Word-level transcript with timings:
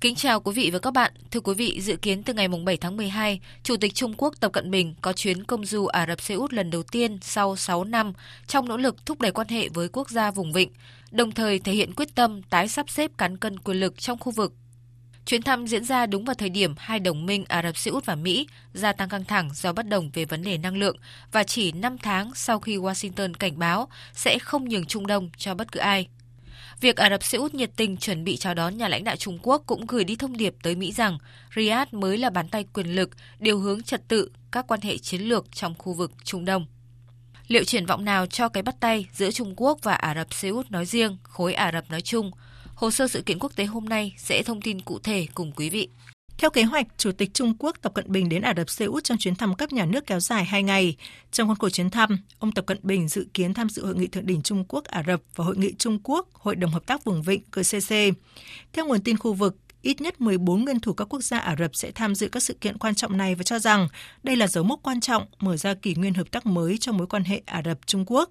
Kính 0.00 0.14
chào 0.14 0.40
quý 0.40 0.52
vị 0.52 0.70
và 0.72 0.78
các 0.78 0.90
bạn. 0.90 1.12
Thưa 1.30 1.40
quý 1.40 1.54
vị, 1.54 1.80
dự 1.80 1.96
kiến 1.96 2.22
từ 2.22 2.34
ngày 2.34 2.48
7 2.48 2.76
tháng 2.76 2.96
12, 2.96 3.40
Chủ 3.62 3.76
tịch 3.76 3.94
Trung 3.94 4.14
Quốc 4.16 4.34
Tập 4.40 4.52
Cận 4.52 4.70
Bình 4.70 4.94
có 5.00 5.12
chuyến 5.12 5.44
công 5.44 5.64
du 5.64 5.86
Ả 5.86 6.06
Rập 6.06 6.20
Xê 6.20 6.34
Út 6.34 6.52
lần 6.52 6.70
đầu 6.70 6.82
tiên 6.82 7.18
sau 7.22 7.56
6 7.56 7.84
năm 7.84 8.12
trong 8.46 8.68
nỗ 8.68 8.76
lực 8.76 9.06
thúc 9.06 9.20
đẩy 9.20 9.32
quan 9.32 9.48
hệ 9.48 9.68
với 9.68 9.88
quốc 9.88 10.10
gia 10.10 10.30
vùng 10.30 10.52
vịnh, 10.52 10.70
đồng 11.10 11.32
thời 11.32 11.58
thể 11.58 11.72
hiện 11.72 11.94
quyết 11.94 12.14
tâm 12.14 12.42
tái 12.42 12.68
sắp 12.68 12.90
xếp 12.90 13.10
cán 13.18 13.36
cân 13.36 13.58
quyền 13.58 13.80
lực 13.80 13.98
trong 13.98 14.18
khu 14.18 14.32
vực. 14.32 14.52
Chuyến 15.26 15.42
thăm 15.42 15.66
diễn 15.66 15.84
ra 15.84 16.06
đúng 16.06 16.24
vào 16.24 16.34
thời 16.34 16.48
điểm 16.48 16.74
hai 16.78 16.98
đồng 16.98 17.26
minh 17.26 17.44
Ả 17.48 17.62
Rập 17.62 17.76
Xê 17.76 17.90
Út 17.90 18.06
và 18.06 18.14
Mỹ 18.14 18.46
gia 18.74 18.92
tăng 18.92 19.08
căng 19.08 19.24
thẳng 19.24 19.50
do 19.54 19.72
bất 19.72 19.88
đồng 19.88 20.10
về 20.14 20.24
vấn 20.24 20.42
đề 20.42 20.58
năng 20.58 20.76
lượng 20.76 20.96
và 21.32 21.42
chỉ 21.42 21.72
5 21.72 21.98
tháng 21.98 22.34
sau 22.34 22.58
khi 22.58 22.76
Washington 22.76 23.32
cảnh 23.38 23.58
báo 23.58 23.88
sẽ 24.12 24.38
không 24.38 24.68
nhường 24.68 24.86
Trung 24.86 25.06
Đông 25.06 25.30
cho 25.36 25.54
bất 25.54 25.72
cứ 25.72 25.80
ai. 25.80 26.08
Việc 26.80 26.96
Ả 26.96 27.10
Rập 27.10 27.22
Xê 27.22 27.38
Út 27.38 27.54
nhiệt 27.54 27.70
tình 27.76 27.96
chuẩn 27.96 28.24
bị 28.24 28.36
chào 28.36 28.54
đón 28.54 28.76
nhà 28.76 28.88
lãnh 28.88 29.04
đạo 29.04 29.16
Trung 29.16 29.38
Quốc 29.42 29.62
cũng 29.66 29.86
gửi 29.86 30.04
đi 30.04 30.16
thông 30.16 30.36
điệp 30.36 30.54
tới 30.62 30.74
Mỹ 30.74 30.92
rằng 30.92 31.18
Riyadh 31.56 31.94
mới 31.94 32.18
là 32.18 32.30
bàn 32.30 32.48
tay 32.48 32.64
quyền 32.72 32.86
lực 32.86 33.10
điều 33.38 33.58
hướng 33.58 33.82
trật 33.82 34.08
tự 34.08 34.30
các 34.52 34.66
quan 34.68 34.80
hệ 34.80 34.98
chiến 34.98 35.22
lược 35.22 35.52
trong 35.52 35.74
khu 35.78 35.92
vực 35.92 36.12
Trung 36.24 36.44
Đông. 36.44 36.66
Liệu 37.48 37.64
triển 37.64 37.86
vọng 37.86 38.04
nào 38.04 38.26
cho 38.26 38.48
cái 38.48 38.62
bắt 38.62 38.74
tay 38.80 39.06
giữa 39.12 39.30
Trung 39.30 39.54
Quốc 39.56 39.78
và 39.82 39.94
Ả 39.94 40.14
Rập 40.14 40.34
Xê 40.34 40.48
Út 40.48 40.70
nói 40.70 40.86
riêng, 40.86 41.16
khối 41.22 41.54
Ả 41.54 41.72
Rập 41.72 41.90
nói 41.90 42.00
chung? 42.00 42.30
Hồ 42.74 42.90
sơ 42.90 43.08
sự 43.08 43.22
kiện 43.22 43.38
quốc 43.38 43.52
tế 43.56 43.64
hôm 43.64 43.84
nay 43.84 44.14
sẽ 44.16 44.42
thông 44.42 44.60
tin 44.60 44.80
cụ 44.80 44.98
thể 44.98 45.26
cùng 45.34 45.52
quý 45.52 45.70
vị. 45.70 45.88
Theo 46.40 46.50
kế 46.50 46.62
hoạch, 46.62 46.86
Chủ 46.96 47.12
tịch 47.12 47.34
Trung 47.34 47.54
Quốc 47.58 47.76
Tập 47.82 47.94
Cận 47.94 48.12
Bình 48.12 48.28
đến 48.28 48.42
Ả 48.42 48.54
Rập 48.56 48.70
Xê 48.70 48.84
Út 48.84 49.04
trong 49.04 49.18
chuyến 49.18 49.34
thăm 49.34 49.54
cấp 49.54 49.72
nhà 49.72 49.84
nước 49.84 50.06
kéo 50.06 50.20
dài 50.20 50.44
2 50.44 50.62
ngày. 50.62 50.96
Trong 51.32 51.48
khuôn 51.48 51.56
khổ 51.56 51.68
chuyến 51.68 51.90
thăm, 51.90 52.18
ông 52.38 52.52
Tập 52.52 52.66
Cận 52.66 52.78
Bình 52.82 53.08
dự 53.08 53.26
kiến 53.34 53.54
tham 53.54 53.68
dự 53.68 53.86
hội 53.86 53.94
nghị 53.94 54.06
thượng 54.06 54.26
đỉnh 54.26 54.42
Trung 54.42 54.64
Quốc 54.68 54.84
Ả 54.84 55.02
Rập 55.06 55.20
và 55.36 55.44
hội 55.44 55.56
nghị 55.56 55.74
Trung 55.78 55.98
Quốc 56.04 56.28
Hội 56.32 56.56
đồng 56.56 56.70
hợp 56.70 56.86
tác 56.86 57.04
vùng 57.04 57.22
vịnh 57.22 57.42
GCC. 57.52 57.94
Theo 58.72 58.86
nguồn 58.86 59.00
tin 59.00 59.16
khu 59.16 59.32
vực, 59.32 59.56
ít 59.82 60.00
nhất 60.00 60.20
14 60.20 60.64
nguyên 60.64 60.80
thủ 60.80 60.92
các 60.92 61.04
quốc 61.04 61.20
gia 61.20 61.38
Ả 61.38 61.56
Rập 61.58 61.76
sẽ 61.76 61.90
tham 61.90 62.14
dự 62.14 62.28
các 62.28 62.42
sự 62.42 62.54
kiện 62.60 62.78
quan 62.78 62.94
trọng 62.94 63.16
này 63.16 63.34
và 63.34 63.42
cho 63.42 63.58
rằng 63.58 63.88
đây 64.22 64.36
là 64.36 64.46
dấu 64.46 64.64
mốc 64.64 64.80
quan 64.82 65.00
trọng 65.00 65.26
mở 65.40 65.56
ra 65.56 65.74
kỷ 65.74 65.94
nguyên 65.94 66.14
hợp 66.14 66.30
tác 66.30 66.46
mới 66.46 66.78
cho 66.78 66.92
mối 66.92 67.06
quan 67.06 67.24
hệ 67.24 67.42
Ả 67.46 67.62
Rập 67.64 67.86
Trung 67.86 68.04
Quốc. 68.06 68.30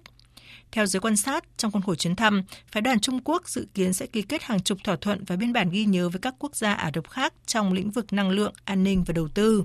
Theo 0.72 0.86
giới 0.86 1.00
quan 1.00 1.16
sát, 1.16 1.44
trong 1.56 1.72
khuôn 1.72 1.82
khổ 1.82 1.94
chuyến 1.94 2.16
thăm, 2.16 2.42
phái 2.72 2.80
đoàn 2.80 3.00
Trung 3.00 3.20
Quốc 3.24 3.48
dự 3.48 3.66
kiến 3.74 3.92
sẽ 3.92 4.06
ký 4.06 4.22
kết 4.22 4.42
hàng 4.42 4.60
chục 4.60 4.78
thỏa 4.84 4.96
thuận 4.96 5.24
và 5.24 5.36
biên 5.36 5.52
bản 5.52 5.70
ghi 5.70 5.84
nhớ 5.84 6.08
với 6.08 6.20
các 6.20 6.34
quốc 6.38 6.56
gia 6.56 6.74
Ả 6.74 6.90
Rập 6.94 7.08
khác 7.08 7.34
trong 7.46 7.72
lĩnh 7.72 7.90
vực 7.90 8.12
năng 8.12 8.30
lượng, 8.30 8.52
an 8.64 8.84
ninh 8.84 9.04
và 9.06 9.12
đầu 9.12 9.28
tư. 9.28 9.64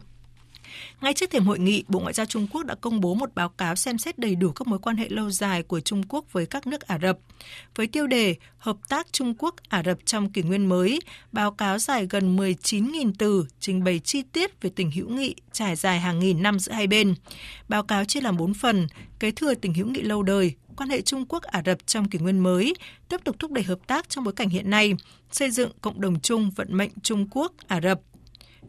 Ngay 1.02 1.14
trước 1.14 1.32
thềm 1.32 1.46
hội 1.46 1.60
nghị, 1.60 1.84
Bộ 1.88 2.00
Ngoại 2.00 2.14
giao 2.14 2.26
Trung 2.26 2.48
Quốc 2.52 2.66
đã 2.66 2.76
công 2.76 3.02
bố 3.02 3.14
một 3.14 3.36
báo 3.36 3.50
cáo 3.50 3.76
xem 3.76 3.98
xét 3.98 4.20
đầy 4.20 4.36
đủ 4.36 4.52
các 4.52 4.68
mối 4.68 4.80
quan 4.80 4.96
hệ 4.98 5.10
lâu 5.10 5.32
dài 5.32 5.64
của 5.64 5.80
Trung 5.80 6.04
Quốc 6.10 6.26
với 6.32 6.46
các 6.46 6.68
nước 6.68 6.82
Ả 6.82 7.00
Rập. 7.02 7.18
Với 7.76 7.88
tiêu 7.88 8.08
đề 8.08 8.36
Hợp 8.58 8.78
tác 8.90 9.14
Trung 9.14 9.34
Quốc 9.38 9.56
Ả 9.70 9.84
Rập 9.84 9.98
trong 10.06 10.32
kỷ 10.32 10.42
nguyên 10.42 10.70
mới, 10.70 11.00
báo 11.32 11.52
cáo 11.52 11.80
dài 11.80 12.08
gần 12.10 12.38
19.000 12.38 13.14
từ 13.18 13.46
trình 13.60 13.84
bày 13.84 14.00
chi 14.00 14.24
tiết 14.32 14.62
về 14.62 14.70
tình 14.76 14.92
hữu 14.92 15.10
nghị 15.10 15.36
trải 15.52 15.76
dài 15.76 16.00
hàng 16.00 16.20
nghìn 16.20 16.44
năm 16.44 16.60
giữa 16.60 16.72
hai 16.72 16.88
bên. 16.88 17.16
Báo 17.70 17.84
cáo 17.84 18.06
chia 18.06 18.22
làm 18.22 18.38
4 18.38 18.54
phần, 18.54 18.88
kế 19.20 19.32
thừa 19.32 19.54
tình 19.54 19.74
hữu 19.74 19.88
nghị 19.88 20.02
lâu 20.02 20.24
đời, 20.24 20.54
quan 20.76 20.90
hệ 20.90 21.02
Trung 21.02 21.26
Quốc 21.30 21.44
Ả 21.44 21.62
Rập 21.66 21.88
trong 21.88 22.10
kỷ 22.10 22.20
nguyên 22.20 22.40
mới, 22.40 22.74
tiếp 23.10 23.22
tục 23.24 23.36
thúc 23.40 23.52
đẩy 23.52 23.64
hợp 23.64 23.80
tác 23.88 24.10
trong 24.10 24.24
bối 24.24 24.34
cảnh 24.34 24.50
hiện 24.50 24.70
nay, 24.70 24.94
xây 25.32 25.52
dựng 25.52 25.72
cộng 25.82 26.02
đồng 26.02 26.20
chung 26.20 26.52
vận 26.56 26.78
mệnh 26.78 26.92
Trung 27.04 27.28
Quốc 27.32 27.54
Ả 27.68 27.82
Rập. 27.82 28.00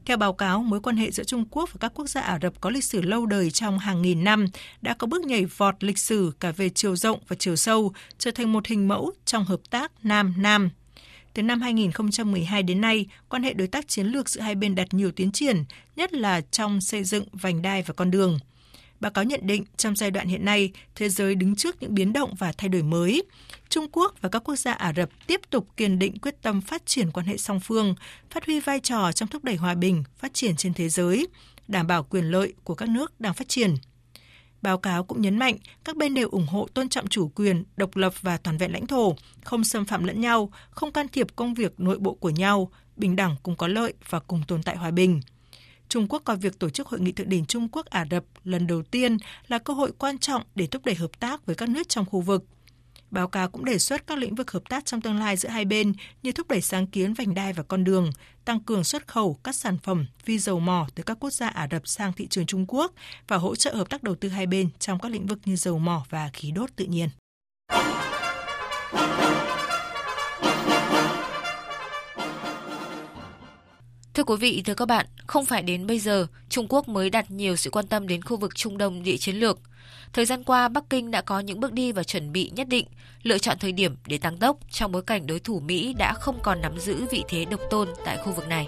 Theo 0.05 0.17
báo 0.17 0.33
cáo, 0.33 0.63
mối 0.63 0.81
quan 0.81 0.97
hệ 0.97 1.11
giữa 1.11 1.25
Trung 1.25 1.45
Quốc 1.51 1.73
và 1.73 1.79
các 1.81 1.93
quốc 1.95 2.07
gia 2.07 2.21
Ả 2.21 2.39
Rập 2.43 2.61
có 2.61 2.71
lịch 2.71 2.85
sử 2.85 3.03
lâu 3.03 3.27
đời 3.27 3.51
trong 3.51 3.79
hàng 3.79 4.03
nghìn 4.03 4.25
năm, 4.25 4.47
đã 4.83 4.95
có 4.95 5.07
bước 5.07 5.25
nhảy 5.25 5.45
vọt 5.45 5.85
lịch 5.85 5.99
sử 5.99 6.33
cả 6.41 6.53
về 6.53 6.69
chiều 6.69 6.97
rộng 6.97 7.19
và 7.29 7.37
chiều 7.39 7.57
sâu, 7.57 7.93
trở 8.19 8.31
thành 8.31 8.53
một 8.53 8.67
hình 8.67 8.89
mẫu 8.89 9.13
trong 9.25 9.45
hợp 9.45 9.61
tác 9.71 9.93
Nam-Nam. 10.03 10.71
Từ 11.35 11.43
năm 11.43 11.61
2012 11.61 12.63
đến 12.63 12.81
nay, 12.81 13.07
quan 13.29 13.43
hệ 13.43 13.53
đối 13.53 13.69
tác 13.69 13.89
chiến 13.89 14.07
lược 14.07 14.29
giữa 14.29 14.41
hai 14.41 14.55
bên 14.55 14.75
đạt 14.75 14.95
nhiều 14.95 15.13
tiến 15.13 15.33
triển, 15.33 15.65
nhất 15.97 16.13
là 16.13 16.41
trong 16.41 16.81
xây 16.81 17.05
dựng 17.05 17.25
vành 17.33 17.63
đai 17.63 17.83
và 17.83 17.95
con 17.95 18.11
đường. 18.11 18.39
Báo 19.01 19.11
cáo 19.11 19.25
nhận 19.25 19.41
định 19.43 19.65
trong 19.77 19.97
giai 19.97 20.11
đoạn 20.11 20.29
hiện 20.29 20.45
nay, 20.45 20.73
thế 20.95 21.09
giới 21.09 21.35
đứng 21.35 21.57
trước 21.57 21.83
những 21.83 21.95
biến 21.95 22.13
động 22.13 22.35
và 22.39 22.53
thay 22.59 22.69
đổi 22.69 22.83
mới. 22.83 23.23
Trung 23.69 23.87
Quốc 23.93 24.15
và 24.21 24.29
các 24.29 24.39
quốc 24.45 24.57
gia 24.57 24.73
Ả 24.73 24.93
Rập 24.97 25.09
tiếp 25.27 25.41
tục 25.51 25.69
kiên 25.77 25.99
định 25.99 26.19
quyết 26.19 26.43
tâm 26.43 26.61
phát 26.61 26.87
triển 26.87 27.11
quan 27.11 27.27
hệ 27.27 27.37
song 27.37 27.61
phương, 27.61 27.95
phát 28.31 28.47
huy 28.47 28.61
vai 28.61 28.81
trò 28.81 29.13
trong 29.13 29.29
thúc 29.29 29.45
đẩy 29.45 29.57
hòa 29.57 29.75
bình, 29.75 30.05
phát 30.17 30.35
triển 30.35 30.57
trên 30.57 30.75
thế 30.75 30.89
giới, 30.89 31.27
đảm 31.69 31.87
bảo 31.87 32.03
quyền 32.03 32.25
lợi 32.25 32.53
của 32.65 32.75
các 32.75 32.89
nước 32.89 33.21
đang 33.21 33.35
phát 33.35 33.49
triển. 33.49 33.75
Báo 34.63 34.79
cáo 34.79 35.05
cũng 35.05 35.23
nhấn 35.23 35.39
mạnh 35.39 35.57
các 35.85 35.97
bên 35.97 36.15
đều 36.15 36.29
ủng 36.29 36.47
hộ 36.47 36.69
tôn 36.75 36.89
trọng 36.89 37.09
chủ 37.09 37.29
quyền, 37.35 37.65
độc 37.77 37.97
lập 37.97 38.13
và 38.21 38.37
toàn 38.37 38.59
vẹn 38.59 38.73
lãnh 38.73 38.87
thổ, 38.87 39.17
không 39.45 39.65
xâm 39.65 39.85
phạm 39.85 40.05
lẫn 40.05 40.21
nhau, 40.21 40.51
không 40.71 40.93
can 40.93 41.09
thiệp 41.09 41.27
công 41.37 41.55
việc 41.55 41.81
nội 41.81 41.99
bộ 41.99 42.15
của 42.15 42.31
nhau, 42.31 42.71
bình 42.97 43.17
đẳng 43.17 43.37
cùng 43.43 43.57
có 43.57 43.69
lợi 43.69 43.95
và 44.09 44.21
cùng 44.21 44.43
tồn 44.49 44.63
tại 44.63 44.77
hòa 44.77 44.91
bình. 44.91 45.21
Trung 45.97 46.07
Quốc 46.09 46.23
coi 46.25 46.37
việc 46.37 46.59
tổ 46.59 46.71
chức 46.71 46.89
hội 46.89 47.01
nghị 47.01 47.13
thượng 47.13 47.29
đỉnh 47.29 47.47
Trung 47.47 47.69
Quốc 47.73 47.87
Ả 47.87 48.07
Rập 48.11 48.25
lần 48.45 48.67
đầu 48.67 48.83
tiên 48.83 49.17
là 49.49 49.59
cơ 49.59 49.75
hội 49.75 49.93
quan 49.99 50.19
trọng 50.19 50.43
để 50.55 50.67
thúc 50.67 50.85
đẩy 50.85 50.95
hợp 50.95 51.21
tác 51.21 51.47
với 51.47 51.57
các 51.57 51.69
nước 51.69 51.89
trong 51.89 52.05
khu 52.05 52.21
vực. 52.21 52.45
Báo 53.11 53.29
cáo 53.29 53.49
cũng 53.51 53.65
đề 53.65 53.79
xuất 53.79 54.07
các 54.07 54.19
lĩnh 54.19 54.35
vực 54.35 54.51
hợp 54.51 54.63
tác 54.69 54.85
trong 54.85 55.01
tương 55.01 55.19
lai 55.19 55.37
giữa 55.37 55.49
hai 55.49 55.65
bên 55.65 55.93
như 56.23 56.33
thúc 56.33 56.49
đẩy 56.49 56.61
sáng 56.61 56.87
kiến 56.87 57.15
vành 57.15 57.35
đai 57.35 57.53
và 57.53 57.63
con 57.63 57.85
đường, 57.85 58.11
tăng 58.45 58.61
cường 58.61 58.85
xuất 58.85 59.09
khẩu 59.09 59.39
các 59.45 59.55
sản 59.55 59.79
phẩm 59.79 60.07
phi 60.25 60.39
dầu 60.39 60.61
mỏ 60.61 60.89
từ 60.95 61.03
các 61.03 61.17
quốc 61.21 61.31
gia 61.31 61.49
Ả 61.49 61.69
Rập 61.71 61.89
sang 61.89 62.13
thị 62.13 62.27
trường 62.27 62.47
Trung 62.47 62.65
Quốc 62.69 62.93
và 63.29 63.37
hỗ 63.37 63.57
trợ 63.57 63.75
hợp 63.75 63.91
tác 63.91 64.03
đầu 64.03 64.15
tư 64.15 64.29
hai 64.29 64.47
bên 64.47 64.69
trong 64.79 64.99
các 64.99 65.13
lĩnh 65.13 65.27
vực 65.27 65.39
như 65.45 65.57
dầu 65.57 65.79
mỏ 65.79 66.07
và 66.11 66.31
khí 66.33 66.51
đốt 66.51 66.71
tự 66.77 66.85
nhiên. 66.85 67.09
Thưa 74.17 74.25
quý 74.25 74.37
vị, 74.37 74.63
thưa 74.65 74.75
các 74.75 74.89
bạn, 74.89 75.07
không 75.27 75.45
phải 75.45 75.63
đến 75.63 75.87
bây 75.87 75.99
giờ 75.99 76.27
Trung 76.49 76.67
Quốc 76.69 76.89
mới 76.89 77.11
đặt 77.11 77.31
nhiều 77.31 77.57
sự 77.57 77.71
quan 77.71 77.87
tâm 77.87 78.09
đến 78.09 78.23
khu 78.23 78.37
vực 78.37 78.55
Trung 78.55 78.79
Đông 78.79 79.03
địa 79.03 79.17
chiến 79.17 79.37
lược. 79.37 79.59
Thời 80.13 80.25
gian 80.25 80.45
qua, 80.45 80.69
Bắc 80.69 80.85
Kinh 80.91 81.11
đã 81.11 81.21
có 81.21 81.41
những 81.41 81.61
bước 81.61 81.73
đi 81.73 81.93
và 81.93 82.03
chuẩn 82.03 82.33
bị 82.33 82.51
nhất 82.55 82.69
định, 82.69 82.87
lựa 83.23 83.39
chọn 83.39 83.57
thời 83.61 83.73
điểm 83.73 83.97
để 84.07 84.19
tăng 84.19 84.37
tốc 84.37 84.57
trong 84.71 84.93
bối 84.93 85.03
cảnh 85.03 85.27
đối 85.27 85.41
thủ 85.41 85.61
Mỹ 85.61 85.95
đã 85.99 86.15
không 86.15 86.39
còn 86.43 86.61
nắm 86.61 86.79
giữ 86.79 86.97
vị 87.11 87.25
thế 87.29 87.45
độc 87.45 87.61
tôn 87.71 87.89
tại 88.05 88.17
khu 88.17 88.33
vực 88.33 88.49
này. 88.49 88.67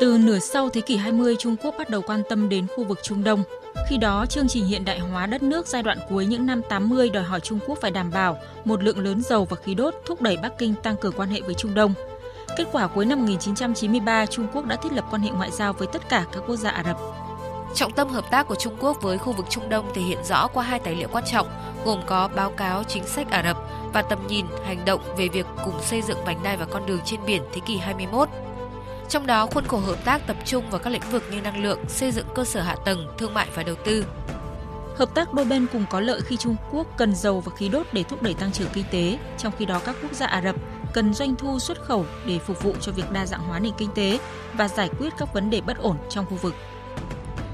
Từ 0.00 0.18
nửa 0.18 0.38
sau 0.38 0.68
thế 0.68 0.80
kỷ 0.80 0.96
20, 0.96 1.36
Trung 1.38 1.56
Quốc 1.56 1.74
bắt 1.78 1.90
đầu 1.90 2.02
quan 2.06 2.22
tâm 2.28 2.48
đến 2.48 2.66
khu 2.76 2.84
vực 2.84 2.98
Trung 3.02 3.24
Đông. 3.24 3.42
Khi 3.88 3.96
đó, 3.96 4.26
chương 4.26 4.48
trình 4.48 4.66
hiện 4.66 4.84
đại 4.84 4.98
hóa 4.98 5.26
đất 5.26 5.42
nước 5.42 5.66
giai 5.66 5.82
đoạn 5.82 5.98
cuối 6.08 6.26
những 6.26 6.46
năm 6.46 6.62
80 6.68 7.10
đòi 7.10 7.24
hỏi 7.24 7.40
Trung 7.40 7.58
Quốc 7.66 7.78
phải 7.80 7.90
đảm 7.90 8.10
bảo 8.10 8.38
một 8.64 8.82
lượng 8.82 8.98
lớn 8.98 9.22
dầu 9.22 9.44
và 9.44 9.56
khí 9.64 9.74
đốt 9.74 9.94
thúc 10.06 10.22
đẩy 10.22 10.36
Bắc 10.36 10.58
Kinh 10.58 10.74
tăng 10.82 10.96
cường 10.96 11.14
quan 11.16 11.28
hệ 11.28 11.40
với 11.40 11.54
Trung 11.54 11.74
Đông– 11.74 11.94
Kết 12.56 12.68
quả 12.72 12.86
cuối 12.86 13.04
năm 13.04 13.18
1993, 13.18 14.26
Trung 14.26 14.46
Quốc 14.52 14.66
đã 14.66 14.76
thiết 14.76 14.92
lập 14.92 15.04
quan 15.10 15.22
hệ 15.22 15.30
ngoại 15.30 15.50
giao 15.50 15.72
với 15.72 15.88
tất 15.92 16.08
cả 16.08 16.24
các 16.32 16.42
quốc 16.46 16.56
gia 16.56 16.70
Ả 16.70 16.84
Rập. 16.84 16.96
Trọng 17.74 17.92
tâm 17.92 18.08
hợp 18.08 18.30
tác 18.30 18.48
của 18.48 18.54
Trung 18.54 18.76
Quốc 18.80 19.02
với 19.02 19.18
khu 19.18 19.32
vực 19.32 19.46
Trung 19.50 19.68
Đông 19.68 19.90
thể 19.94 20.02
hiện 20.02 20.24
rõ 20.24 20.46
qua 20.46 20.64
hai 20.64 20.78
tài 20.78 20.94
liệu 20.94 21.08
quan 21.12 21.24
trọng, 21.32 21.48
gồm 21.84 22.00
có 22.06 22.28
báo 22.28 22.50
cáo 22.50 22.84
chính 22.84 23.06
sách 23.06 23.30
Ả 23.30 23.42
Rập 23.42 23.56
và 23.92 24.02
tầm 24.02 24.26
nhìn, 24.26 24.46
hành 24.64 24.84
động 24.84 25.00
về 25.16 25.28
việc 25.28 25.46
cùng 25.64 25.82
xây 25.82 26.02
dựng 26.02 26.24
vành 26.24 26.42
đai 26.42 26.56
và 26.56 26.64
con 26.64 26.86
đường 26.86 27.00
trên 27.04 27.20
biển 27.26 27.42
thế 27.52 27.60
kỷ 27.66 27.76
21. 27.76 28.28
Trong 29.08 29.26
đó, 29.26 29.46
khuôn 29.46 29.66
khổ 29.66 29.78
hợp 29.78 30.04
tác 30.04 30.26
tập 30.26 30.36
trung 30.44 30.70
vào 30.70 30.78
các 30.78 30.90
lĩnh 30.90 31.10
vực 31.10 31.22
như 31.30 31.40
năng 31.40 31.62
lượng, 31.62 31.78
xây 31.88 32.10
dựng 32.10 32.26
cơ 32.34 32.44
sở 32.44 32.60
hạ 32.60 32.76
tầng, 32.84 33.08
thương 33.18 33.34
mại 33.34 33.46
và 33.54 33.62
đầu 33.62 33.76
tư. 33.84 34.04
Hợp 34.96 35.14
tác 35.14 35.34
đôi 35.34 35.44
bên 35.44 35.66
cùng 35.72 35.84
có 35.90 36.00
lợi 36.00 36.20
khi 36.20 36.36
Trung 36.36 36.56
Quốc 36.72 36.86
cần 36.96 37.14
dầu 37.14 37.40
và 37.40 37.52
khí 37.56 37.68
đốt 37.68 37.86
để 37.92 38.02
thúc 38.02 38.22
đẩy 38.22 38.34
tăng 38.34 38.52
trưởng 38.52 38.68
kinh 38.72 38.84
tế, 38.90 39.18
trong 39.38 39.52
khi 39.58 39.64
đó 39.64 39.80
các 39.84 39.96
quốc 40.02 40.12
gia 40.12 40.26
Ả 40.26 40.42
Rập 40.42 40.56
cần 40.96 41.14
doanh 41.14 41.36
thu 41.36 41.58
xuất 41.58 41.82
khẩu 41.82 42.04
để 42.26 42.38
phục 42.38 42.62
vụ 42.62 42.72
cho 42.80 42.92
việc 42.92 43.12
đa 43.12 43.26
dạng 43.26 43.40
hóa 43.40 43.58
nền 43.58 43.72
kinh 43.78 43.90
tế 43.94 44.18
và 44.54 44.68
giải 44.68 44.90
quyết 44.98 45.12
các 45.18 45.34
vấn 45.34 45.50
đề 45.50 45.60
bất 45.60 45.78
ổn 45.78 45.96
trong 46.08 46.26
khu 46.26 46.36
vực. 46.36 46.54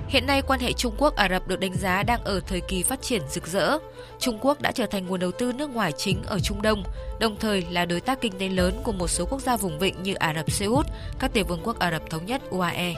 Hiện 0.08 0.26
nay, 0.26 0.42
quan 0.42 0.60
hệ 0.60 0.72
Trung 0.72 0.94
Quốc 0.98 1.16
Ả 1.16 1.28
Rập 1.28 1.48
được 1.48 1.60
đánh 1.60 1.74
giá 1.74 2.02
đang 2.02 2.24
ở 2.24 2.40
thời 2.40 2.60
kỳ 2.60 2.82
phát 2.82 3.02
triển 3.02 3.22
rực 3.30 3.46
rỡ. 3.46 3.78
Trung 4.18 4.38
Quốc 4.40 4.60
đã 4.60 4.72
trở 4.72 4.86
thành 4.86 5.06
nguồn 5.06 5.20
đầu 5.20 5.32
tư 5.32 5.52
nước 5.52 5.70
ngoài 5.74 5.92
chính 5.92 6.22
ở 6.22 6.40
Trung 6.40 6.62
Đông, 6.62 6.82
đồng 7.20 7.36
thời 7.36 7.66
là 7.70 7.84
đối 7.84 8.00
tác 8.00 8.20
kinh 8.20 8.32
tế 8.38 8.48
lớn 8.48 8.80
của 8.84 8.92
một 8.92 9.08
số 9.08 9.26
quốc 9.30 9.42
gia 9.42 9.56
vùng 9.56 9.78
vịnh 9.78 10.02
như 10.02 10.14
Ả 10.14 10.34
Rập 10.34 10.50
Xê 10.50 10.66
Út, 10.66 10.86
các 11.18 11.32
tiểu 11.32 11.44
vương 11.48 11.60
quốc 11.64 11.78
Ả 11.78 11.90
Rập 11.90 12.10
thống 12.10 12.26
nhất 12.26 12.42
UAE. 12.50 12.94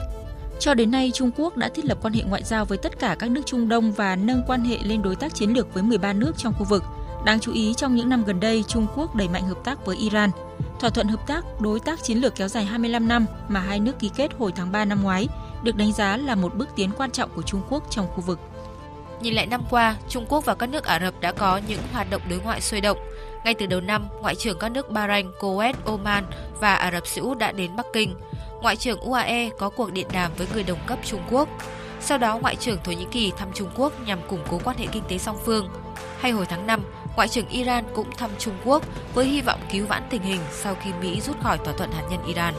Cho 0.59 0.73
đến 0.73 0.91
nay, 0.91 1.11
Trung 1.13 1.31
Quốc 1.37 1.57
đã 1.57 1.69
thiết 1.69 1.85
lập 1.85 1.97
quan 2.01 2.13
hệ 2.13 2.23
ngoại 2.23 2.43
giao 2.43 2.65
với 2.65 2.77
tất 2.77 2.99
cả 2.99 3.15
các 3.19 3.31
nước 3.31 3.41
Trung 3.45 3.69
Đông 3.69 3.91
và 3.91 4.15
nâng 4.15 4.43
quan 4.47 4.63
hệ 4.63 4.77
lên 4.83 5.01
đối 5.01 5.15
tác 5.15 5.35
chiến 5.35 5.49
lược 5.49 5.73
với 5.73 5.83
13 5.83 6.13
nước 6.13 6.31
trong 6.37 6.53
khu 6.53 6.65
vực. 6.65 6.83
Đáng 7.25 7.39
chú 7.39 7.53
ý, 7.53 7.73
trong 7.73 7.95
những 7.95 8.09
năm 8.09 8.23
gần 8.25 8.39
đây, 8.39 8.63
Trung 8.67 8.87
Quốc 8.95 9.15
đẩy 9.15 9.27
mạnh 9.27 9.47
hợp 9.47 9.63
tác 9.63 9.85
với 9.85 9.97
Iran. 9.97 10.29
Thỏa 10.79 10.89
thuận 10.89 11.07
hợp 11.07 11.27
tác 11.27 11.45
đối 11.61 11.79
tác 11.79 12.03
chiến 12.03 12.17
lược 12.17 12.35
kéo 12.35 12.47
dài 12.47 12.65
25 12.65 13.07
năm 13.07 13.25
mà 13.47 13.59
hai 13.59 13.79
nước 13.79 13.99
ký 13.99 14.11
kết 14.15 14.31
hồi 14.39 14.51
tháng 14.55 14.71
3 14.71 14.85
năm 14.85 15.03
ngoái 15.03 15.27
được 15.63 15.75
đánh 15.75 15.91
giá 15.91 16.17
là 16.17 16.35
một 16.35 16.55
bước 16.55 16.69
tiến 16.75 16.89
quan 16.97 17.11
trọng 17.11 17.29
của 17.35 17.41
Trung 17.41 17.61
Quốc 17.69 17.83
trong 17.89 18.07
khu 18.07 18.21
vực. 18.21 18.39
Nhìn 19.21 19.33
lại 19.33 19.45
năm 19.45 19.61
qua, 19.69 19.95
Trung 20.09 20.25
Quốc 20.29 20.45
và 20.45 20.55
các 20.55 20.69
nước 20.69 20.83
Ả 20.83 20.99
Rập 20.99 21.21
đã 21.21 21.31
có 21.31 21.61
những 21.67 21.79
hoạt 21.93 22.09
động 22.09 22.21
đối 22.29 22.39
ngoại 22.39 22.61
sôi 22.61 22.81
động. 22.81 22.97
Ngay 23.43 23.53
từ 23.53 23.65
đầu 23.65 23.81
năm, 23.81 24.07
Ngoại 24.21 24.35
trưởng 24.35 24.59
các 24.59 24.69
nước 24.69 24.91
Bahrain, 24.91 25.31
Kuwait, 25.39 25.73
Oman 25.85 26.25
và 26.59 26.75
Ả 26.75 26.91
Rập 26.91 27.07
Xê 27.07 27.21
Út 27.21 27.37
đã 27.37 27.51
đến 27.51 27.75
Bắc 27.75 27.85
Kinh. 27.93 28.15
Ngoại 28.61 28.75
trưởng 28.75 28.99
UAE 28.99 29.49
có 29.59 29.69
cuộc 29.69 29.91
điện 29.91 30.07
đàm 30.13 30.31
với 30.37 30.47
người 30.53 30.63
đồng 30.63 30.79
cấp 30.87 30.99
Trung 31.05 31.21
Quốc. 31.31 31.49
Sau 32.01 32.17
đó, 32.17 32.37
Ngoại 32.37 32.55
trưởng 32.55 32.79
Thổ 32.83 32.91
Nhĩ 32.91 33.05
Kỳ 33.11 33.31
thăm 33.37 33.47
Trung 33.53 33.69
Quốc 33.75 33.93
nhằm 34.05 34.19
củng 34.27 34.43
cố 34.49 34.59
quan 34.63 34.77
hệ 34.77 34.85
kinh 34.91 35.03
tế 35.09 35.17
song 35.17 35.37
phương. 35.45 35.69
Hay 36.19 36.31
hồi 36.31 36.45
tháng 36.45 36.67
5, 36.67 36.81
Ngoại 37.15 37.27
trưởng 37.27 37.47
Iran 37.47 37.83
cũng 37.93 38.11
thăm 38.17 38.29
Trung 38.39 38.57
Quốc 38.65 38.83
với 39.13 39.25
hy 39.25 39.41
vọng 39.41 39.59
cứu 39.71 39.87
vãn 39.87 40.03
tình 40.09 40.21
hình 40.21 40.41
sau 40.51 40.75
khi 40.75 40.89
Mỹ 41.01 41.21
rút 41.21 41.41
khỏi 41.41 41.57
thỏa 41.57 41.73
thuận 41.77 41.91
hạt 41.91 42.03
nhân 42.09 42.19
Iran. 42.27 42.53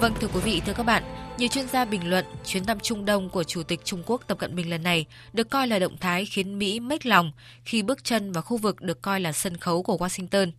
Vâng 0.00 0.14
thưa 0.20 0.28
quý 0.34 0.40
vị, 0.40 0.62
thưa 0.66 0.72
các 0.72 0.86
bạn, 0.86 1.02
nhiều 1.38 1.48
chuyên 1.48 1.68
gia 1.68 1.84
bình 1.84 2.10
luận 2.10 2.24
chuyến 2.44 2.64
thăm 2.64 2.80
Trung 2.80 3.04
Đông 3.04 3.28
của 3.28 3.44
Chủ 3.44 3.62
tịch 3.62 3.80
Trung 3.84 4.02
Quốc 4.06 4.22
Tập 4.26 4.38
Cận 4.38 4.56
Bình 4.56 4.70
lần 4.70 4.82
này 4.82 5.06
được 5.32 5.50
coi 5.50 5.66
là 5.66 5.78
động 5.78 5.96
thái 6.00 6.24
khiến 6.24 6.58
Mỹ 6.58 6.80
mếch 6.80 7.06
lòng 7.06 7.32
khi 7.64 7.82
bước 7.82 8.04
chân 8.04 8.32
vào 8.32 8.42
khu 8.42 8.56
vực 8.56 8.80
được 8.80 9.02
coi 9.02 9.20
là 9.20 9.32
sân 9.32 9.56
khấu 9.56 9.82
của 9.82 9.96
Washington. 9.96 10.50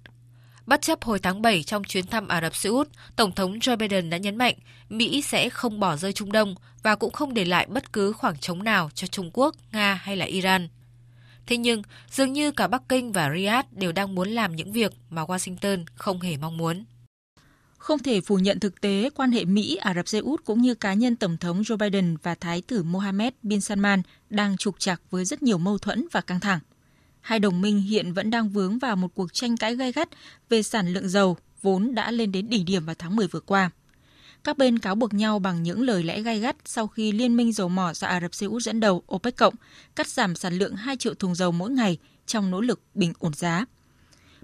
Bất 0.65 0.81
chấp 0.81 1.04
hồi 1.04 1.19
tháng 1.19 1.42
7 1.42 1.63
trong 1.63 1.83
chuyến 1.83 2.07
thăm 2.07 2.27
Ả 2.27 2.42
Rập 2.42 2.56
Xê 2.56 2.69
Út, 2.69 2.89
Tổng 3.15 3.31
thống 3.31 3.60
Joe 3.60 3.77
Biden 3.77 4.10
đã 4.10 4.18
nhấn 4.18 4.36
mạnh 4.36 4.56
Mỹ 4.89 5.21
sẽ 5.21 5.50
không 5.50 5.80
bỏ 5.80 5.95
rơi 5.95 6.13
Trung 6.13 6.31
Đông 6.31 6.56
và 6.83 6.95
cũng 6.95 7.12
không 7.12 7.33
để 7.33 7.45
lại 7.45 7.68
bất 7.69 7.94
cứ 7.94 8.13
khoảng 8.13 8.38
trống 8.38 8.63
nào 8.63 8.89
cho 8.94 9.07
Trung 9.07 9.30
Quốc, 9.33 9.56
Nga 9.71 9.94
hay 9.94 10.18
là 10.18 10.25
Iran. 10.25 10.68
Thế 11.45 11.57
nhưng, 11.57 11.81
dường 12.12 12.33
như 12.33 12.51
cả 12.51 12.68
Bắc 12.68 12.81
Kinh 12.89 13.12
và 13.12 13.30
Riyadh 13.36 13.68
đều 13.71 13.92
đang 13.92 14.15
muốn 14.15 14.30
làm 14.30 14.56
những 14.56 14.71
việc 14.71 14.94
mà 15.10 15.24
Washington 15.24 15.86
không 15.95 16.21
hề 16.21 16.38
mong 16.38 16.57
muốn. 16.57 16.83
Không 17.77 18.00
thể 18.00 18.21
phủ 18.21 18.36
nhận 18.36 18.60
thực 18.60 18.81
tế 18.81 19.10
quan 19.15 19.31
hệ 19.31 19.45
Mỹ 19.45 19.75
Ả 19.75 19.94
Rập 19.94 20.07
Xê 20.07 20.19
Út 20.19 20.45
cũng 20.45 20.62
như 20.62 20.75
cá 20.75 20.94
nhân 20.94 21.15
Tổng 21.15 21.38
thống 21.38 21.62
Joe 21.62 21.77
Biden 21.77 22.18
và 22.24 22.36
Thái 22.36 22.62
tử 22.62 22.83
Mohammed 22.83 23.33
bin 23.44 23.62
Salman 23.62 24.01
đang 24.30 24.57
trục 24.57 24.80
trặc 24.80 25.01
với 25.10 25.25
rất 25.25 25.44
nhiều 25.44 25.57
mâu 25.57 25.77
thuẫn 25.77 26.07
và 26.12 26.21
căng 26.21 26.39
thẳng. 26.39 26.60
Hai 27.24 27.40
đồng 27.40 27.62
minh 27.62 27.81
hiện 27.81 28.14
vẫn 28.14 28.30
đang 28.30 28.50
vướng 28.50 28.80
vào 28.80 28.96
một 28.96 29.08
cuộc 29.16 29.34
tranh 29.34 29.58
cãi 29.58 29.75
gay 29.75 29.92
gắt 29.92 30.10
về 30.50 30.64
sản 30.64 30.94
lượng 30.94 31.10
dầu 31.10 31.38
vốn 31.62 31.96
đã 31.96 32.12
lên 32.12 32.31
đến 32.31 32.50
đỉnh 32.50 32.66
điểm 32.66 32.86
vào 32.86 32.96
tháng 33.00 33.16
10 33.16 33.28
vừa 33.28 33.40
qua. 33.40 33.70
Các 34.44 34.58
bên 34.58 34.80
cáo 34.80 34.96
buộc 34.96 35.14
nhau 35.14 35.40
bằng 35.40 35.64
những 35.64 35.81
lời 35.81 36.04
lẽ 36.04 36.22
gay 36.22 36.40
gắt 36.40 36.56
sau 36.66 36.88
khi 36.88 37.12
Liên 37.12 37.38
minh 37.38 37.54
dầu 37.54 37.70
mỏ 37.70 37.94
do 37.94 38.08
Ả 38.08 38.22
Rập 38.22 38.36
Xê 38.36 38.46
Út 38.48 38.62
dẫn 38.64 38.80
đầu 38.80 39.04
OPEC 39.16 39.36
cộng 39.36 39.54
cắt 39.96 40.08
giảm 40.08 40.36
sản 40.36 40.54
lượng 40.54 40.75
2 40.75 40.98
triệu 40.98 41.14
thùng 41.14 41.36
dầu 41.36 41.52
mỗi 41.52 41.72
ngày 41.72 41.98
trong 42.25 42.52
nỗ 42.52 42.62
lực 42.62 42.81
bình 42.94 43.14
ổn 43.20 43.34
giá. 43.34 43.66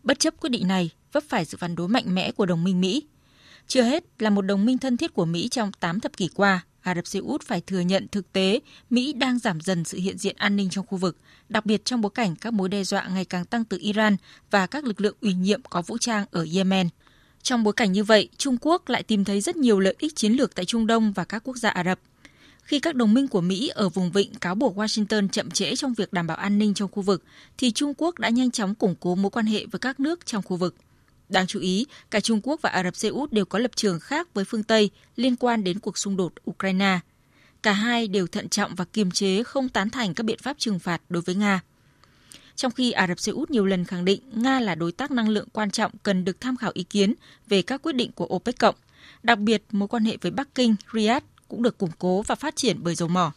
Bất 0.04 0.20
chấp 0.20 0.34
quyết 0.40 0.50
định 0.50 0.68
này, 0.68 0.90
vấp 1.12 1.24
phải 1.30 1.46
sự 1.46 1.58
phản 1.58 1.76
đối 1.76 1.88
mạnh 1.88 2.16
mẽ 2.16 2.32
của 2.32 2.46
đồng 2.46 2.64
minh 2.64 2.82
Mỹ– 2.82 3.04
chưa 3.70 3.84
hết 3.84 4.04
là 4.20 4.30
một 4.30 4.42
đồng 4.42 4.66
minh 4.66 4.78
thân 4.78 4.98
thiết 4.98 5.14
của 5.14 5.26
Mỹ 5.26 5.48
trong 5.48 5.72
8 5.72 6.00
thập 6.00 6.18
kỷ 6.18 6.30
qua, 6.36 6.66
Ả 6.82 6.96
Rập 6.96 7.08
Xê 7.08 7.20
Út 7.20 7.44
phải 7.44 7.62
thừa 7.62 7.80
nhận 7.80 8.08
thực 8.08 8.34
tế 8.34 8.60
Mỹ 8.90 9.14
đang 9.14 9.40
giảm 9.40 9.62
dần 9.62 9.84
sự 9.84 9.98
hiện 9.98 10.18
diện 10.18 10.36
an 10.38 10.56
ninh 10.56 10.70
trong 10.70 10.86
khu 10.86 10.98
vực, 10.98 11.18
đặc 11.50 11.66
biệt 11.66 11.86
trong 11.86 12.02
bối 12.02 12.12
cảnh 12.16 12.36
các 12.36 12.54
mối 12.54 12.70
đe 12.70 12.84
dọa 12.84 13.08
ngày 13.08 13.26
càng 13.26 13.46
tăng 13.46 13.66
từ 13.66 13.78
Iran 13.82 14.18
và 14.52 14.68
các 14.68 14.84
lực 14.84 15.02
lượng 15.02 15.16
ủy 15.22 15.34
nhiệm 15.34 15.62
có 15.70 15.82
vũ 15.82 15.98
trang 15.98 16.26
ở 16.32 16.46
Yemen. 16.56 16.90
Trong 17.44 17.64
bối 17.64 17.74
cảnh 17.74 17.92
như 17.92 18.04
vậy, 18.04 18.30
Trung 18.38 18.58
Quốc 18.62 18.90
lại 18.90 19.04
tìm 19.04 19.26
thấy 19.26 19.42
rất 19.42 19.56
nhiều 19.56 19.80
lợi 19.80 19.96
ích 20.00 20.16
chiến 20.16 20.34
lược 20.34 20.56
tại 20.56 20.66
Trung 20.66 20.88
Đông 20.88 21.14
và 21.14 21.24
các 21.24 21.44
quốc 21.44 21.58
gia 21.58 21.70
Ả 21.70 21.84
Rập. 21.84 22.00
Khi 22.64 22.80
các 22.80 22.96
đồng 22.96 23.14
minh 23.14 23.28
của 23.28 23.42
Mỹ 23.42 23.68
ở 23.68 23.90
vùng 23.90 24.12
vịnh 24.12 24.34
cáo 24.34 24.56
buộc 24.56 24.78
Washington 24.78 25.28
chậm 25.28 25.52
trễ 25.52 25.76
trong 25.76 25.94
việc 25.94 26.14
đảm 26.14 26.28
bảo 26.28 26.38
an 26.38 26.60
ninh 26.60 26.74
trong 26.74 26.92
khu 26.92 27.02
vực, 27.02 27.24
thì 27.58 27.72
Trung 27.72 27.94
Quốc 27.98 28.20
đã 28.20 28.30
nhanh 28.30 28.52
chóng 28.52 28.76
củng 28.76 28.96
cố 29.00 29.16
mối 29.16 29.32
quan 29.32 29.46
hệ 29.46 29.66
với 29.72 29.80
các 29.80 30.00
nước 30.00 30.26
trong 30.26 30.44
khu 30.44 30.58
vực. 30.58 30.76
Đáng 31.30 31.48
chú 31.48 31.60
ý, 31.60 31.86
cả 32.12 32.20
Trung 32.20 32.40
Quốc 32.44 32.62
và 32.62 32.70
Ả 32.70 32.84
Rập 32.84 32.96
Xê 32.96 33.10
Út 33.10 33.32
đều 33.32 33.46
có 33.46 33.60
lập 33.60 33.72
trường 33.76 34.00
khác 34.00 34.34
với 34.34 34.46
phương 34.46 34.64
Tây 34.64 34.90
liên 35.16 35.36
quan 35.36 35.64
đến 35.64 35.80
cuộc 35.80 35.98
xung 35.98 36.18
đột 36.18 36.34
Ukraine. 36.50 37.00
Cả 37.64 37.72
hai 37.72 38.08
đều 38.08 38.28
thận 38.28 38.50
trọng 38.50 38.76
và 38.76 38.86
kiềm 38.86 39.12
chế 39.12 39.44
không 39.44 39.70
tán 39.70 39.90
thành 39.90 40.14
các 40.14 40.24
biện 40.24 40.38
pháp 40.38 40.58
trừng 40.60 40.80
phạt 40.80 41.02
đối 41.10 41.22
với 41.22 41.36
Nga. 41.36 41.62
Trong 42.56 42.72
khi 42.72 42.92
Ả 42.92 43.08
Rập 43.08 43.20
Xê 43.20 43.32
Út 43.32 43.52
nhiều 43.52 43.66
lần 43.66 43.86
khẳng 43.86 44.06
định 44.06 44.22
Nga 44.34 44.60
là 44.60 44.76
đối 44.76 44.92
tác 44.92 45.12
năng 45.12 45.30
lượng 45.30 45.48
quan 45.54 45.72
trọng 45.72 45.92
cần 46.04 46.26
được 46.26 46.42
tham 46.42 46.58
khảo 46.58 46.72
ý 46.74 46.84
kiến 46.84 47.14
về 47.48 47.62
các 47.62 47.82
quyết 47.82 47.96
định 47.96 48.12
của 48.12 48.28
OPEC 48.36 48.60
cộng, 48.60 48.76
đặc 49.24 49.40
biệt 49.40 49.64
mối 49.72 49.88
quan 49.88 50.06
hệ 50.06 50.18
với 50.22 50.32
Bắc 50.32 50.56
Kinh, 50.56 50.76
Riyadh 50.94 51.26
cũng 51.48 51.64
được 51.64 51.78
củng 51.78 51.92
cố 52.00 52.22
và 52.22 52.36
phát 52.36 52.56
triển 52.56 52.78
bởi 52.82 52.96
dầu 52.96 53.10
mỏ. 53.10 53.32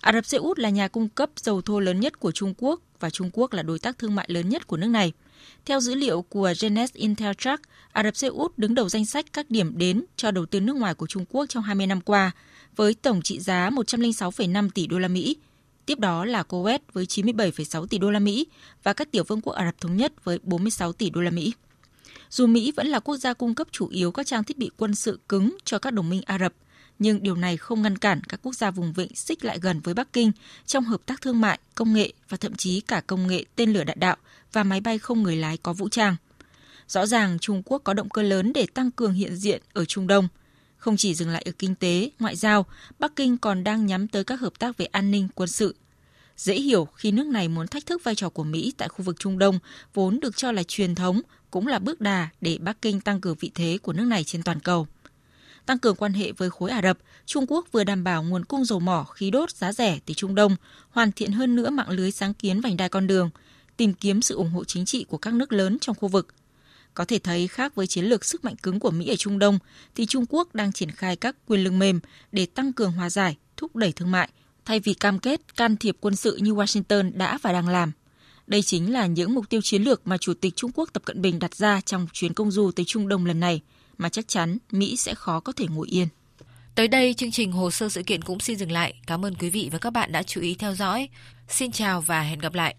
Ả 0.00 0.12
Rập 0.12 0.26
Xê 0.26 0.38
Út 0.38 0.58
là 0.58 0.68
nhà 0.68 0.88
cung 0.88 1.08
cấp 1.08 1.30
dầu 1.36 1.62
thô 1.62 1.80
lớn 1.80 2.00
nhất 2.00 2.20
của 2.20 2.32
Trung 2.32 2.54
Quốc 2.58 2.80
và 3.00 3.10
Trung 3.10 3.30
Quốc 3.32 3.52
là 3.52 3.62
đối 3.62 3.78
tác 3.78 3.98
thương 3.98 4.14
mại 4.14 4.26
lớn 4.28 4.48
nhất 4.48 4.66
của 4.66 4.76
nước 4.76 4.88
này– 4.88 5.12
theo 5.64 5.80
dữ 5.80 5.94
liệu 5.94 6.22
của 6.22 6.54
Genes 6.60 6.92
Inteltrack, 6.92 7.62
Ả 7.92 8.02
Rập 8.02 8.16
Xê 8.16 8.28
Út 8.28 8.58
đứng 8.58 8.74
đầu 8.74 8.88
danh 8.88 9.06
sách 9.06 9.26
các 9.32 9.50
điểm 9.50 9.78
đến 9.78 10.04
cho 10.16 10.30
đầu 10.30 10.46
tư 10.46 10.60
nước 10.60 10.76
ngoài 10.76 10.94
của 10.94 11.06
Trung 11.06 11.24
Quốc 11.28 11.46
trong 11.48 11.62
20 11.62 11.86
năm 11.86 12.00
qua, 12.00 12.30
với 12.76 12.94
tổng 12.94 13.22
trị 13.22 13.40
giá 13.40 13.70
106,5 13.70 14.70
tỷ 14.70 14.86
đô 14.86 14.98
la 14.98 15.08
Mỹ. 15.08 15.36
Tiếp 15.86 15.98
đó 15.98 16.24
là 16.24 16.42
Kuwait 16.42 16.78
với 16.92 17.04
97,6 17.04 17.86
tỷ 17.86 17.98
đô 17.98 18.10
la 18.10 18.18
Mỹ 18.18 18.46
và 18.82 18.92
các 18.92 19.10
tiểu 19.10 19.24
vương 19.24 19.40
quốc 19.40 19.52
Ả 19.52 19.64
Rập 19.64 19.80
thống 19.80 19.96
nhất 19.96 20.24
với 20.24 20.38
46 20.42 20.92
tỷ 20.92 21.10
đô 21.10 21.20
la 21.20 21.30
Mỹ. 21.30 21.52
Dù 22.30 22.46
Mỹ 22.46 22.72
vẫn 22.76 22.86
là 22.86 23.00
quốc 23.00 23.16
gia 23.16 23.32
cung 23.34 23.54
cấp 23.54 23.66
chủ 23.70 23.88
yếu 23.88 24.12
các 24.12 24.26
trang 24.26 24.44
thiết 24.44 24.58
bị 24.58 24.70
quân 24.76 24.94
sự 24.94 25.20
cứng 25.28 25.56
cho 25.64 25.78
các 25.78 25.92
đồng 25.92 26.10
minh 26.10 26.22
Ả 26.26 26.38
Rập, 26.38 26.52
nhưng 26.98 27.22
điều 27.22 27.36
này 27.36 27.56
không 27.56 27.82
ngăn 27.82 27.98
cản 27.98 28.20
các 28.24 28.40
quốc 28.42 28.54
gia 28.54 28.70
vùng 28.70 28.92
vịnh 28.92 29.14
xích 29.14 29.44
lại 29.44 29.58
gần 29.62 29.80
với 29.80 29.94
Bắc 29.94 30.12
Kinh 30.12 30.32
trong 30.66 30.84
hợp 30.84 31.00
tác 31.06 31.20
thương 31.20 31.40
mại, 31.40 31.58
công 31.74 31.92
nghệ 31.92 32.12
và 32.28 32.36
thậm 32.36 32.54
chí 32.54 32.80
cả 32.80 33.02
công 33.06 33.26
nghệ 33.26 33.44
tên 33.56 33.72
lửa 33.72 33.84
đạn 33.84 34.00
đạo 34.00 34.16
và 34.52 34.62
máy 34.62 34.80
bay 34.80 34.98
không 34.98 35.22
người 35.22 35.36
lái 35.36 35.56
có 35.56 35.72
vũ 35.72 35.88
trang. 35.88 36.16
Rõ 36.88 37.06
ràng 37.06 37.38
Trung 37.38 37.62
Quốc 37.64 37.82
có 37.84 37.94
động 37.94 38.08
cơ 38.08 38.22
lớn 38.22 38.52
để 38.52 38.66
tăng 38.74 38.90
cường 38.90 39.12
hiện 39.12 39.36
diện 39.36 39.62
ở 39.72 39.84
Trung 39.84 40.06
Đông. 40.06 40.28
Không 40.76 40.96
chỉ 40.96 41.14
dừng 41.14 41.28
lại 41.28 41.42
ở 41.46 41.52
kinh 41.58 41.74
tế, 41.74 42.10
ngoại 42.18 42.36
giao, 42.36 42.66
Bắc 42.98 43.16
Kinh 43.16 43.38
còn 43.38 43.64
đang 43.64 43.86
nhắm 43.86 44.08
tới 44.08 44.24
các 44.24 44.40
hợp 44.40 44.58
tác 44.58 44.76
về 44.76 44.86
an 44.86 45.10
ninh, 45.10 45.28
quân 45.34 45.48
sự. 45.48 45.74
Dễ 46.36 46.54
hiểu 46.54 46.84
khi 46.84 47.12
nước 47.12 47.26
này 47.26 47.48
muốn 47.48 47.66
thách 47.66 47.86
thức 47.86 48.04
vai 48.04 48.14
trò 48.14 48.28
của 48.28 48.44
Mỹ 48.44 48.72
tại 48.76 48.88
khu 48.88 49.02
vực 49.02 49.16
Trung 49.18 49.38
Đông, 49.38 49.58
vốn 49.94 50.20
được 50.20 50.36
cho 50.36 50.52
là 50.52 50.62
truyền 50.62 50.94
thống, 50.94 51.20
cũng 51.50 51.66
là 51.66 51.78
bước 51.78 52.00
đà 52.00 52.28
để 52.40 52.58
Bắc 52.60 52.82
Kinh 52.82 53.00
tăng 53.00 53.20
cường 53.20 53.36
vị 53.40 53.50
thế 53.54 53.78
của 53.82 53.92
nước 53.92 54.04
này 54.04 54.24
trên 54.24 54.42
toàn 54.42 54.60
cầu 54.60 54.86
tăng 55.66 55.78
cường 55.78 55.96
quan 55.96 56.12
hệ 56.12 56.32
với 56.32 56.50
khối 56.50 56.70
Ả 56.70 56.82
Rập, 56.82 56.98
Trung 57.26 57.44
Quốc 57.48 57.66
vừa 57.72 57.84
đảm 57.84 58.04
bảo 58.04 58.22
nguồn 58.22 58.44
cung 58.44 58.64
dầu 58.64 58.80
mỏ 58.80 59.04
khí 59.04 59.30
đốt 59.30 59.50
giá 59.50 59.72
rẻ 59.72 59.98
từ 60.06 60.14
Trung 60.14 60.34
Đông, 60.34 60.56
hoàn 60.90 61.12
thiện 61.12 61.32
hơn 61.32 61.56
nữa 61.56 61.70
mạng 61.70 61.90
lưới 61.90 62.10
sáng 62.10 62.34
kiến 62.34 62.60
vành 62.60 62.76
đai 62.76 62.88
con 62.88 63.06
đường, 63.06 63.30
tìm 63.76 63.94
kiếm 63.94 64.22
sự 64.22 64.36
ủng 64.36 64.50
hộ 64.50 64.64
chính 64.64 64.84
trị 64.84 65.04
của 65.08 65.18
các 65.18 65.34
nước 65.34 65.52
lớn 65.52 65.78
trong 65.80 65.96
khu 65.96 66.08
vực. 66.08 66.34
Có 66.94 67.04
thể 67.04 67.18
thấy 67.18 67.48
khác 67.48 67.74
với 67.74 67.86
chiến 67.86 68.04
lược 68.04 68.24
sức 68.24 68.44
mạnh 68.44 68.56
cứng 68.56 68.80
của 68.80 68.90
Mỹ 68.90 69.08
ở 69.08 69.16
Trung 69.16 69.38
Đông, 69.38 69.58
thì 69.94 70.06
Trung 70.06 70.24
Quốc 70.28 70.54
đang 70.54 70.72
triển 70.72 70.90
khai 70.90 71.16
các 71.16 71.36
quyền 71.46 71.64
lực 71.64 71.70
mềm 71.70 72.00
để 72.32 72.46
tăng 72.46 72.72
cường 72.72 72.92
hòa 72.92 73.10
giải, 73.10 73.36
thúc 73.56 73.76
đẩy 73.76 73.92
thương 73.92 74.10
mại, 74.10 74.28
thay 74.64 74.80
vì 74.80 74.94
cam 74.94 75.18
kết 75.18 75.56
can 75.56 75.76
thiệp 75.76 75.96
quân 76.00 76.16
sự 76.16 76.36
như 76.36 76.54
Washington 76.54 77.12
đã 77.14 77.38
và 77.42 77.52
đang 77.52 77.68
làm. 77.68 77.92
Đây 78.46 78.62
chính 78.62 78.92
là 78.92 79.06
những 79.06 79.34
mục 79.34 79.48
tiêu 79.48 79.60
chiến 79.60 79.82
lược 79.82 80.06
mà 80.06 80.18
Chủ 80.18 80.34
tịch 80.34 80.56
Trung 80.56 80.70
Quốc 80.74 80.88
Tập 80.92 81.02
Cận 81.04 81.22
Bình 81.22 81.38
đặt 81.38 81.54
ra 81.54 81.80
trong 81.80 82.06
chuyến 82.12 82.34
công 82.34 82.50
du 82.50 82.70
tới 82.70 82.84
Trung 82.84 83.08
Đông 83.08 83.26
lần 83.26 83.40
này– 83.40 83.60
mà 83.98 84.08
chắc 84.08 84.28
chắn 84.28 84.58
Mỹ 84.70 84.96
sẽ 84.96 85.14
khó 85.14 85.40
có 85.40 85.52
thể 85.52 85.66
ngồi 85.70 85.88
yên. 85.88 86.08
Tới 86.74 86.88
đây, 86.88 87.14
chương 87.14 87.30
trình 87.30 87.52
hồ 87.52 87.70
sơ 87.70 87.88
sự 87.88 88.02
kiện 88.02 88.22
cũng 88.22 88.40
xin 88.40 88.56
dừng 88.56 88.72
lại. 88.72 88.94
Cảm 89.06 89.24
ơn 89.24 89.34
quý 89.34 89.50
vị 89.50 89.68
và 89.72 89.78
các 89.78 89.92
bạn 89.92 90.12
đã 90.12 90.22
chú 90.22 90.40
ý 90.40 90.54
theo 90.54 90.74
dõi. 90.74 91.08
Xin 91.48 91.72
chào 91.72 92.00
và 92.00 92.22
hẹn 92.22 92.38
gặp 92.38 92.54
lại. 92.54 92.72